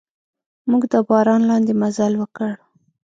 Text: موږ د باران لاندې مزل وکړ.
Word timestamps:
موږ 0.69 0.83
د 0.93 0.95
باران 1.07 1.41
لاندې 1.49 1.73
مزل 1.81 2.13
وکړ. 2.17 2.51